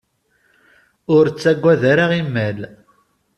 [1.15, 2.59] Ur ttagad ara imal!